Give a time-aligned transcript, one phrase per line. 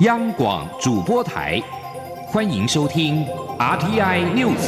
[0.00, 1.62] 央广主播台，
[2.26, 3.24] 欢迎收听
[3.60, 4.58] RTI News。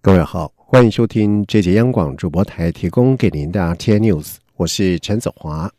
[0.00, 5.70] 各位好，欢迎收听这节央广主播台提供给您的 RTI News，我是陈子华。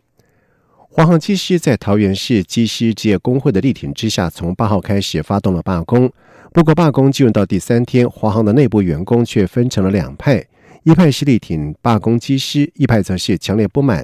[0.77, 6.11] 华航机师在桃园市机师职业工会的力挺之下，从八号开始发动了罢工。
[6.57, 10.43] 不过，罢工进入到第三天，华航的内部员工却分成了两派：
[10.81, 14.03] 一派是力挺罢工机师，一派则是强烈不满。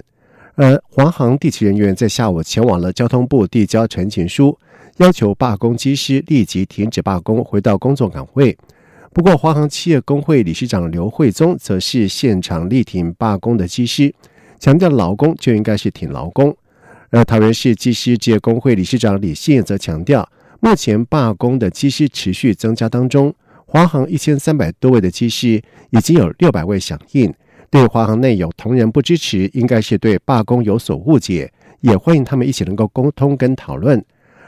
[0.53, 4.55] 而华航地勤人员在下午前往了交通部递交陈情书，
[4.97, 8.55] 要求罢工机师立即停止罢工，回到工作岗位。
[9.11, 14.13] 不过，华航企业工会理事长刘惠宗则是现场力挺罢工的机师，
[14.59, 16.55] 强调劳工就应该是挺劳工。
[17.09, 20.29] 而桃园市机师职业工会理事长李信则强调，
[20.63, 23.35] 目前罢工的机师持续增加当中，
[23.65, 27.33] 华航一千三百多位的机师已经有六百位响应。
[27.69, 34.01] 对华航内有同仁不支持，应该是对罢工有所误解，也欢迎他们一起能够沟通跟讨论。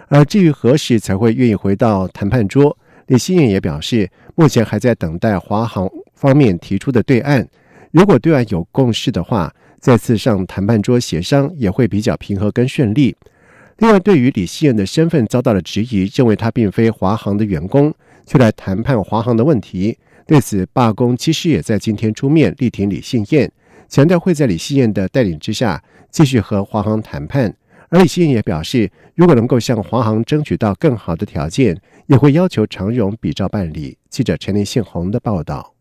[0.08, 7.45] 而至于何时才会愿意回到谈判桌，李信也表示，目前还在等待华航方面提出的对案。
[7.92, 9.54] 如果对岸有共识的话。
[9.78, 13.16] 再次上谈判桌协商也会比较平和跟顺利。
[13.80, 17.94] 另外，对于李希燕的身份遭到了质疑，认为他并非华航的员工，
[18.26, 19.98] 却来谈判华航的问题。
[20.26, 23.52] 对此，罢工其实也在今天出面力挺李信燕，
[23.90, 27.54] 强调会在李希燕的带领之下继续和华航谈判。
[27.90, 33.98] 而李希燕也表示，如果能够向华航争取到更好的条件，也会要求长荣比照办理。
[34.10, 35.73] 记者陈林信宏的报道。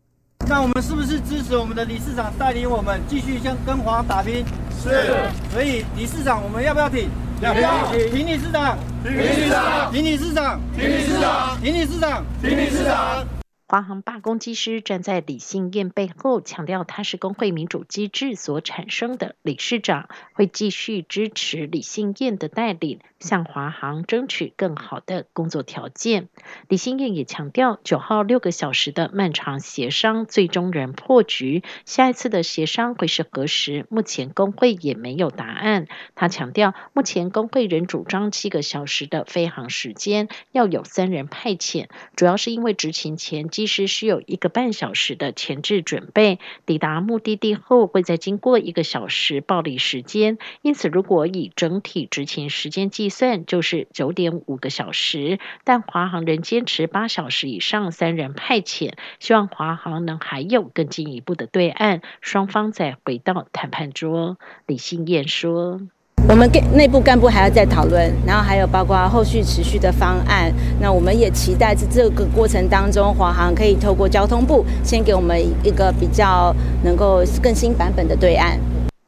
[0.47, 4.45] 那我们是不是支持我们的理事长带领我们继续向跟华打拼？
[4.83, 5.05] 是。
[5.49, 7.09] 所以理事长，我们要不要挺？
[7.41, 8.11] 要挺。
[8.11, 8.77] 挺理市长。
[9.03, 9.91] 挺理市长。
[9.91, 10.59] 挺理市长。
[10.75, 11.57] 挺理市长。
[11.61, 12.25] 挺理市长。
[12.41, 13.44] 挺理市长。
[13.67, 26.29] 华航罢工机师站在李信燕背后，强调他是工会民主机制所产生的理事长，会继续支持李信燕的带领，向华航争取更好的工作条件。
[26.67, 33.87] 李信燕也强调，九号六个小时的漫长协商最终仍破局，下一次的协商会是何时？
[33.89, 35.87] 目前工会也没有答案。
[36.13, 43.49] 他强调，目前工会仍主张七个小时的飞航时间要有三人派遣，主要是因为执勤前。
[43.55, 55.39] 机师需有一个半小时的前置准备，抵达目的地后会再经过一个小时暴力时间，因此如果以整体执勤时间计算，就是九点五个小时。
[55.63, 64.37] 但华航仍坚持八小时以上三人派遣，希望华航能还有更进一步的对岸，双方再回到谈判桌。
[64.67, 65.79] 李信燕说。
[66.27, 70.51] 我们跟内部干部还要再讨论，然后还有包括后续持续的方案。
[70.79, 76.53] 那我们也期待在这个过程当中，华航可以透过交通部先给我们一个比较
[76.83, 78.59] 能够更新版本的对案。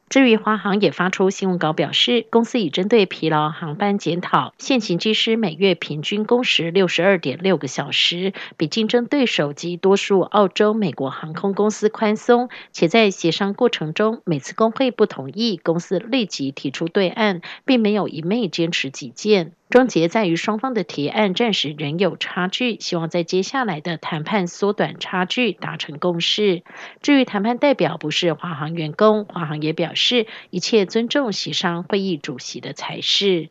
[0.08, 19.52] 至于华航也发出新闻稿表示，公司已针对疲劳航班检讨，现行机师每月平均工时六十二点六个小时，比竞争对手及多数澳洲、美国航空公司宽松，且在协商过程中，每次工会不同意，公司立即提出对案，并没有一昧坚持己见。
[19.70, 26.62] 终结在于双方的提案暂时仍有差距，希望在接下来的谈判缩短差距，达成共识。
[27.02, 33.50] 至于谈判代表不是华航员工，华航也表示一切尊重协商会议主席的裁示。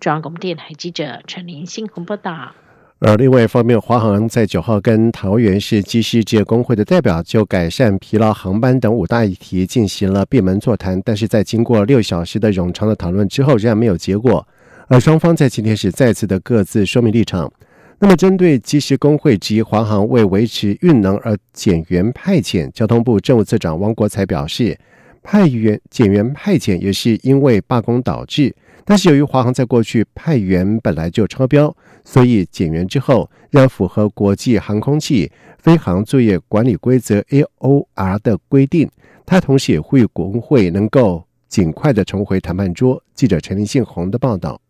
[0.00, 2.54] 中央广播电台记者陈林信鸿报道。
[2.98, 14.44] 而另外一方面，华航在九号跟桃园市机师职业工会的代表就改善疲劳航班等五大议题进行了闭门座谈，但是在经过六小时的冗长的讨论之后，仍然没有结果。
[14.88, 17.50] 而双方在今天是再次的各自说明立场。
[17.98, 24.76] 那么，针对机师工会及华航为维持运能而减员派遣，交通部政务次长王国才表示，
[25.22, 28.52] 派员减员派遣也是因为罢工导致。
[28.84, 31.72] 但是由于华航在过去派员本来就超标，
[32.04, 38.90] 所以减员之后要符合国际航空器飞行作业管理规则 （AOR） 的规定。
[39.24, 43.00] 他同时也呼吁工会能够尽快的重回谈判桌。
[43.14, 44.60] 记者陈林信宏的报道。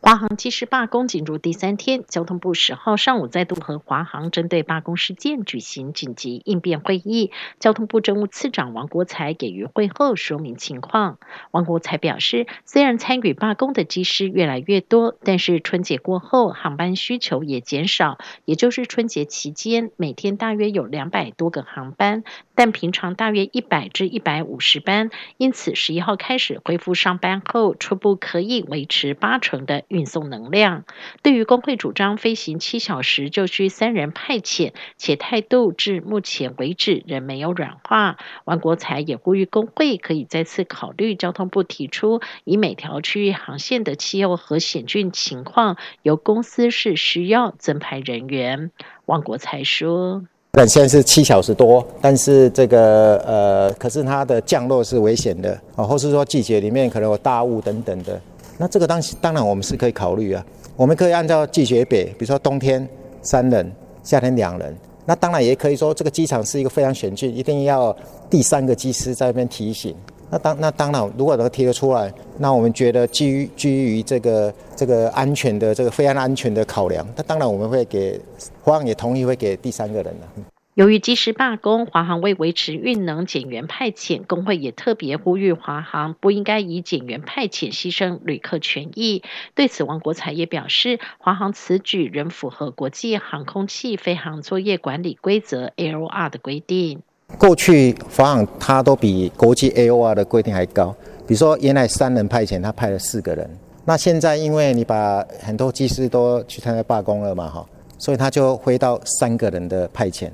[0.00, 7.32] 华航机师罢工进入第三天，交通部十号上午再度和华航针对罢工事件举行紧急应变会议。
[7.58, 11.18] 交通部政务次长王国才给予会后说明情况。
[11.50, 22.22] 王国才表示，虽然参与罢工的机师越来越多，但是春节过后航班需求也减少，也就是春节期间每天大约有两百多个航班，
[22.54, 25.10] 但平常大约一百至一百五十班。
[25.38, 29.84] 因此十一号开始恢复上班后，初步可以维持八成的。
[29.88, 30.84] 运送能量。
[31.22, 48.70] 对于工会主张飞行七小时就需三人派遣，且态度至目前为止仍没有软化，王国才也呼吁工会可以再次考虑交通部提出，以每条区域航线的气候和险峻情况，由公司是需要增派人员。
[49.06, 50.22] 王国才说。
[50.52, 58.20] 但现在是七小时多，但是这个呃，可是它的降落是危险的啊，或是说季节里面可能有大雾等等的。
[58.58, 60.44] 那这个当当然我们是可以考虑啊，
[60.76, 62.86] 我们可以按照季节北，比如说冬天
[63.22, 63.72] 三人，
[64.02, 64.76] 夏天两人。
[65.06, 67.96] 那当然也可以说这个机场是一个非常险峻，一定要
[68.28, 69.96] 第三个机师在那边提醒。
[70.28, 78.20] 那当那当然，如果能提得出来，那我们觉得基于基于这个这个安全的这个非常安全的考量，那当然我们会给
[78.62, 80.42] 方也同意会给第三个人的。
[80.78, 89.24] 由于机师罢工，华航为维持运能减员派遣，工会也特别呼吁华航不应该以减员派遣牺牲旅客权益。
[89.56, 97.02] 对此，王国才也表示，华航此举仍符合国际航空器飞行作业管理规则 （AOR） 的规定。
[97.36, 100.94] 过去华航它都比国际 AOR 的规定还高，
[101.26, 103.50] 比如说原来三人派遣，他派了四个人。
[103.84, 107.66] 那现在因为你把很多机师都去参加罢工了嘛，哈，
[107.98, 110.30] 所以他就回到三个人的派遣，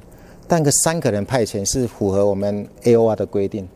[0.49, 3.69] 但个三个人派遣是符合我们 AOR 的规定。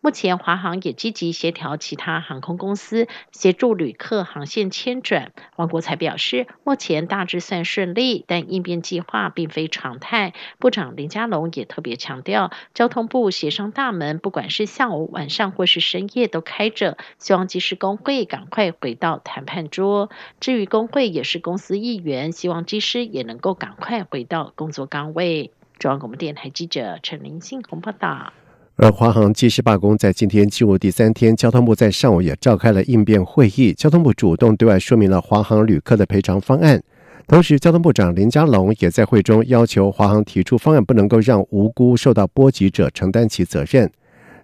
[0.00, 5.32] 目前，华航也积极协调其他航空公司协助旅客航线迁转。
[5.56, 10.34] 王国才表示，目前大致算顺利，但应变计划并非常态。
[10.58, 20.10] 部长林佳龙也特别强调，交通部协商大门，不管是下午、晚上或是深夜都开着，希望机师工会赶快回到谈判桌。
[20.38, 25.50] 至于工会也是公司一员，希望机师也能够赶快回到工作岗位。
[25.78, 28.32] 中央广播电台记者陈林信鸿报道。
[28.76, 33.72] 而华航机师罢工在今天进入第三天，交通部在上午也召开了应变会议。
[33.72, 36.82] 交通部主动对外说明了华航旅客的赔偿方案，
[37.26, 43.90] 同时交通部长林佳龙也在会中要求华航提出方案，不能够让无辜受到波及者承担其责任。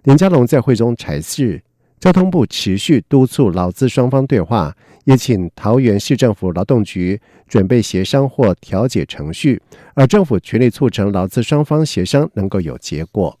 [0.03, 1.61] 林佳龙在会中阐释，
[2.01, 4.75] 交通部持续督促劳资双方对话，
[5.05, 9.61] 也请桃园市政府劳动局准备协商或调解程序，
[9.93, 13.37] 而政府全力促成劳资双方协商能够有结果。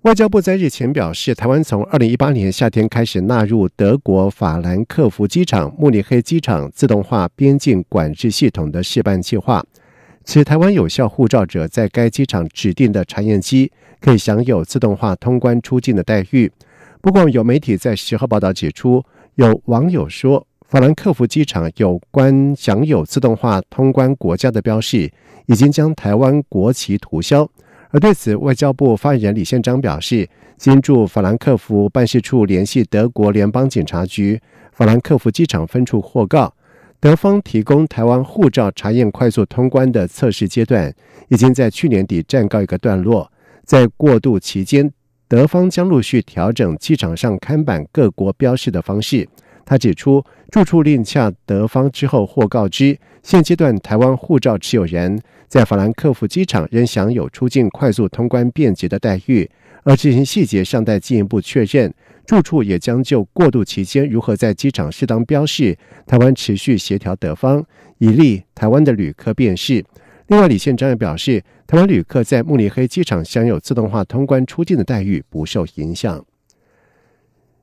[0.00, 9.64] 外交部在日前表示，台湾从二零一八年夏天开始纳入德国法兰克福机场慕尼黑机场自动化边境管制系统的试办计划，
[10.26, 13.70] 使台湾有效护照者在该机场指定的查验机
[14.00, 16.50] 可以享有自动化通关出境的待遇。
[17.04, 19.04] 不过，有媒体在十号报道指出，
[19.34, 25.12] 有网友说法兰克福机场有关享有自动化通关国家的标示，
[25.44, 27.46] 已经将台湾国旗涂销。
[27.90, 34.40] 而对此，外交部发言人李宪章表示，经驻法兰克福办事处联系德国联邦警察局
[34.72, 36.54] 法兰克福机场分处获告，
[37.00, 40.90] 德方提供台湾护照查验快速通关的测试阶段，
[41.28, 43.30] 已经在去年底暂告一个段落。
[43.62, 44.90] 在过渡期间，
[45.26, 49.28] 德方将陆续调整机场上看板各国标示的方式。
[49.66, 55.18] 他指出，住处令洽德方之后获告知，现阶段台湾护照持有人。
[55.48, 59.48] 在法兰克福机场仍享有出境快速通关便捷的待遇，
[59.84, 61.92] 而执行细节尚待进一步确认。
[62.26, 67.64] 住处也将就过渡期间如何在机场适当标示，台湾持续协调德方，
[67.98, 69.84] 以利台湾的旅客便是。
[70.28, 76.24] 另外，李宪章也表示，台湾旅客在慕尼黑机场享有自动化通关出境的待遇不受影响。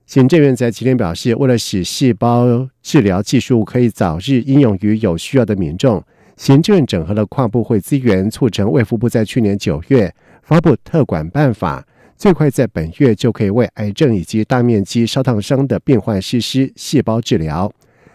[0.06, 6.04] 行政院在今天表示，为了使细胞治疗技术可以早日应用于有需要的民众。
[6.38, 11.84] 行政院整合了跨部会资源，促成卫福部在去年九月发布特管办法，
[12.16, 17.72] 最快在本月就可以为癌症以及大面积烧烫伤的病患实施细胞治疗。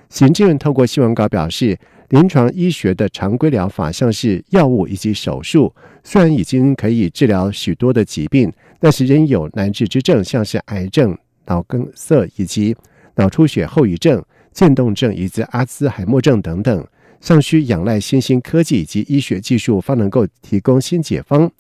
[0.09, 1.79] 行政院透过新闻稿表示，
[2.11, 12.77] 临床医学的常规疗法，像是药物以及手术，虽然已经可以治疗许多的疾病，但是仍有难治之症，像是癌症、脑梗塞以及
[13.17, 14.23] 脑出血后遗症、
[14.53, 16.87] 渐冻症以及阿兹海默症等等。
[17.21, 21.51] 尚需仰赖新兴科技以及医学技术，方能够提供新解方。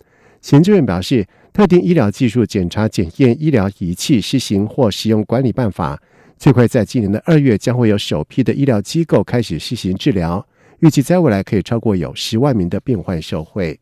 [0.43, 6.01] 行政院表示，特定医疗技术检查检验医疗仪器施行或使用管理办法，
[6.39, 10.47] 最快在今年的二月将会有首批的医疗机构开始施行治疗，
[10.81, 13.81] 预计在未来可以超过有十万名的病患受惠。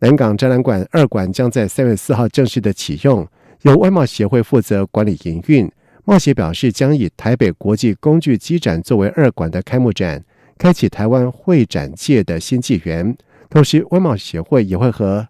[0.00, 3.26] 南港展览馆二馆将在三月四号正式的启用，
[3.62, 5.70] 由外贸协会负责管理营运。
[6.06, 10.22] 贸协表示，将以台北国际工具机展作为二馆的开幕展，
[10.58, 13.16] 开启台湾会展界的新纪元。
[13.48, 15.26] 同时，外贸协会也会和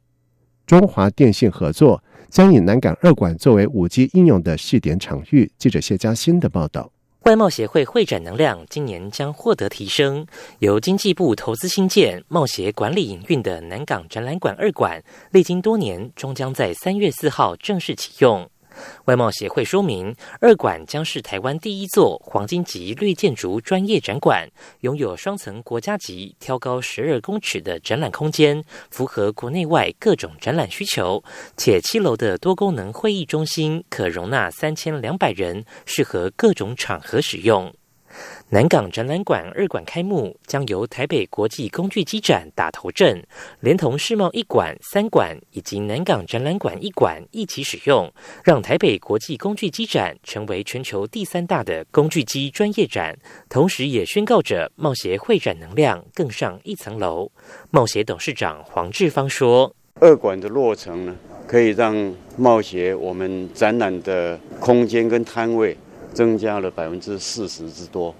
[0.66, 5.50] 中华电信合作，将以南港二馆作为五 G 应用的试点场域。
[5.58, 6.90] 记者谢佳欣的报道。
[7.24, 10.26] 外贸协会会展能量今年将获得提升，
[10.58, 18.46] 由经济部投资新建、贸协管理营运的南港展览馆二馆，历经多年，终将在三月四号正式启用。
[19.06, 24.48] 外贸协会说明，二馆将是台湾第一座黄金级绿建筑专业展馆，
[24.80, 31.22] 拥有双层国家级、挑高十二公尺的展览空间，符合国内外各种展览需求。
[31.56, 37.74] 且七楼的多功能会议中心可容纳三千两百人，适合各种场合使用。
[38.50, 43.20] 南港展览馆二馆开幕，将由台北国际工具机展打头阵，
[43.60, 48.12] 连同世贸一馆、三馆以及南港展览馆一馆一起使用，
[48.44, 53.16] 让台北国际工具机展成为全球第三大的工具机专业展。
[53.48, 57.32] 同时，也宣告着贸协会展能量更上一层楼。
[57.70, 61.16] 贸协董事长黄志芳说：“二馆的落成呢，
[61.48, 65.76] 可以让贸协我们展览的空间跟摊位
[66.12, 68.14] 增加了百分之四十之多。”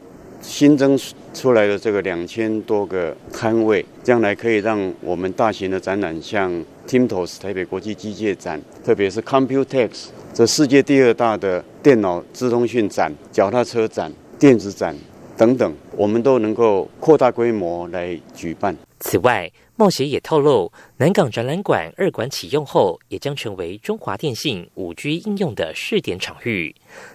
[0.47, 0.99] 新增
[1.33, 6.53] 出来的这个两千多个摊位，将来可以让我们大型的展览，像
[6.87, 9.89] TIMTOS 台北国际机械展，特别是 Computex
[10.33, 14.95] 这世界第二大的电脑资通讯展、脚踏车展、电子展
[15.37, 18.77] 等等，我们都能够扩大规模来举办。
[19.01, 26.75] 此外，冒协也透露，南港展览馆二馆启用后，也将成为中华电信五 G 应用的试点场域。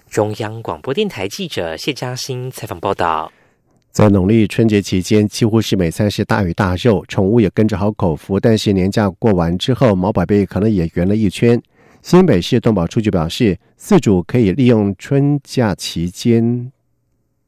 [0.09, 3.31] 中央广播电台记者谢嘉欣采访报道。
[3.91, 8.39] 在农历春节期间，几乎是每餐是大鱼大肉，宠物也跟着好口福。
[8.39, 11.59] 但是年假过完之后，毛宝贝可能也圆了一圈。
[12.01, 16.71] 新北市动保处就表示，饲主可以利用春假期间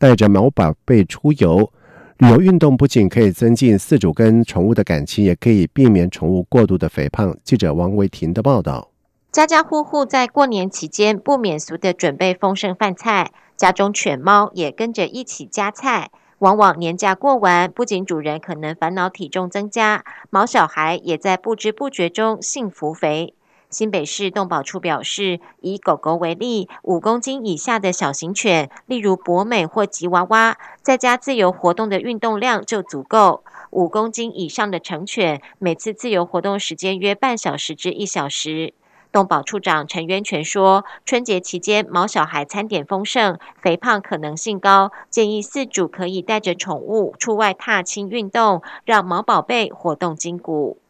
[0.01, 1.71] 带着毛宝贝出游。
[2.17, 7.37] 旅游运动不仅可以增进饲主跟宠物的感情，也可以避免宠物过度的肥胖。
[7.43, 8.89] 记者王维婷的报道：
[9.31, 16.09] 家家户户在过年期间不免俗的准备丰盛饭菜，家中犬猫也跟着一起夹菜。
[16.39, 23.35] 往往年假过完，不仅主人可能烦恼体重增加，毛小孩也在不知不觉中幸福肥。
[23.71, 38.73] 新北市动保处表示，以狗狗为例，五公斤以下的小型犬，例如博美或吉娃娃，在家自由活动的运动量就足够；五公斤以上的成犬，每次自由活动时间约半小时至一小时。
[39.13, 50.80] 动保处长陈渊泉说，春节期间毛小孩餐点丰盛，肥胖可能性高，建议饲主可以带着宠物出外踏青运动，让毛宝贝活动筋骨。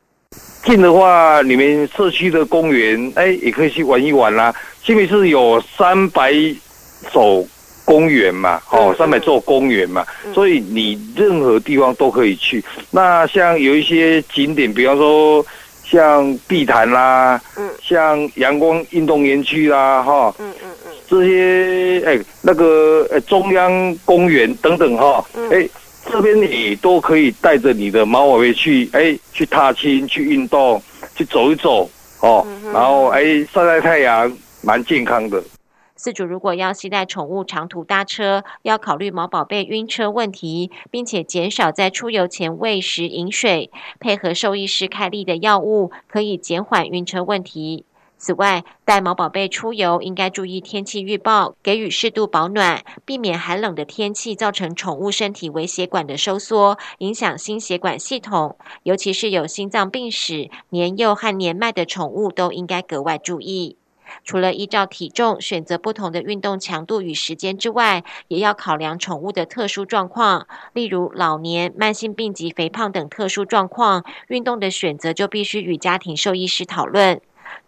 [0.63, 4.53] 近的话，你们社区的公园，哎，也可以去玩一玩啦。
[4.83, 6.31] 新北市有三百
[7.11, 7.45] 所
[7.83, 12.63] 公园嘛，哦，三百座公园嘛，所以你任何地方都可以去。
[12.91, 15.45] 那像有一些景点，比方说
[15.83, 25.67] 像碧潭啦，嗯，像阳光运动园区啦，哈，嗯嗯嗯，这些哎，那个呃中央公园等等哈，哎。
[26.11, 30.81] 这边你都可以带着你的毛宝贝去，哎，去踏青、去运动、
[31.15, 31.89] 去走一走，
[32.19, 35.41] 哦，然后哎晒晒太阳，蛮健康的。
[35.97, 47.85] 饲主如果要携带宠物长途搭车，要考虑毛宝贝晕车问题，并且减少在出游前喂食、饮水，配合兽医师开立的药物，可以减缓晕车问题。
[48.23, 58.59] 此外，带毛宝贝出游应该注意天气预报，给予适度保暖，避免寒冷的天气造成宠物身体微血管的收缩，影响心血管系统。
[58.83, 63.77] 尤其是有心脏病史、年幼和年迈的宠物，都应该格外注意。
[64.23, 77.19] 除了依照体重选择不同的运动强度与时间之外，也要考量宠物的特殊状况，例如老年、慢性病及肥胖等特殊状况，运动的选择就必须与家庭兽医师讨论。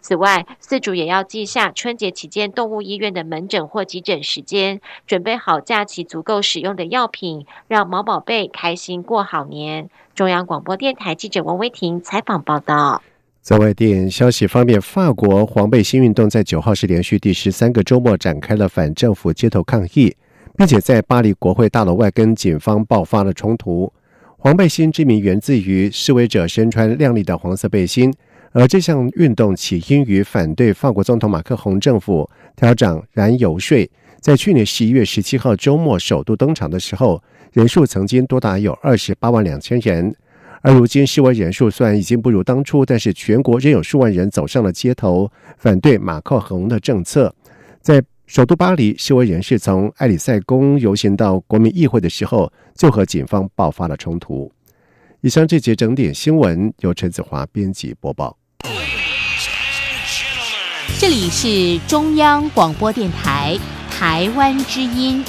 [0.06, 9.88] 此外，饲主也要记下春节期间动物医院的门诊或急诊时间，准备好假期足够使用的药品，让毛宝贝开心过好年。
[10.14, 13.02] 中央广播电台记者王威婷采访报道。
[13.40, 20.14] 在外电消息方面，法国黄背心运动在九号是连续第十三个周末展开了反政府街头抗议，
[20.54, 23.90] 并且在巴黎国会大楼外跟警方爆发了冲突。
[24.36, 28.12] 黄背心之名源自于示威者身穿亮丽的黄色背心。
[28.54, 37.20] 而这项运动起因于反对法国总统马克宏政府调涨燃油税，在去年十一月十七号周末首度登场的时候，
[37.52, 40.14] 人数曾经多达有二十八万两千人。
[40.62, 47.34] 而如今示威人数虽然已经不如当初，但是全国仍有数万人走上了街头，反对马克宏的政策。
[47.80, 54.52] 在首都巴黎，示威人士从埃里塞宫游行到国民议会的时候，就和警方爆发了冲突。
[55.22, 58.38] 以上这节整点新闻由陈子华编辑播报。
[60.98, 63.58] 这里是中央广播电台。
[63.96, 65.24] 台湾之音。